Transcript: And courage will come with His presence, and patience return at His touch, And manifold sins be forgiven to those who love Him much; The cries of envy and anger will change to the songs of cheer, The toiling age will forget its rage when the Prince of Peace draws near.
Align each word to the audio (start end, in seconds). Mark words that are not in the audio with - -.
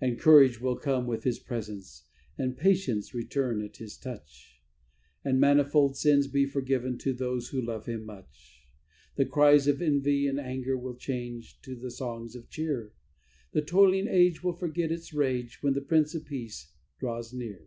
And 0.00 0.18
courage 0.18 0.58
will 0.58 0.76
come 0.78 1.06
with 1.06 1.24
His 1.24 1.38
presence, 1.38 2.04
and 2.38 2.56
patience 2.56 3.12
return 3.12 3.60
at 3.62 3.76
His 3.76 3.98
touch, 3.98 4.58
And 5.22 5.38
manifold 5.38 5.98
sins 5.98 6.28
be 6.28 6.46
forgiven 6.46 6.96
to 6.96 7.12
those 7.12 7.48
who 7.50 7.60
love 7.60 7.84
Him 7.84 8.06
much; 8.06 8.64
The 9.16 9.26
cries 9.26 9.68
of 9.68 9.82
envy 9.82 10.26
and 10.26 10.40
anger 10.40 10.78
will 10.78 10.94
change 10.96 11.60
to 11.60 11.74
the 11.76 11.90
songs 11.90 12.34
of 12.34 12.48
cheer, 12.48 12.94
The 13.52 13.60
toiling 13.60 14.08
age 14.08 14.42
will 14.42 14.54
forget 14.56 14.90
its 14.90 15.12
rage 15.12 15.62
when 15.62 15.74
the 15.74 15.82
Prince 15.82 16.14
of 16.14 16.24
Peace 16.24 16.72
draws 16.98 17.34
near. 17.34 17.66